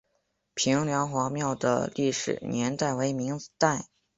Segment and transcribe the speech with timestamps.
[0.55, 3.85] 平凉隍庙的历史年代为明代。